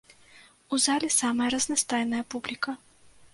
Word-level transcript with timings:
У 0.73 0.79
зале 0.85 1.09
самая 1.17 1.49
разнастайная 1.57 2.23
публіка. 2.37 2.77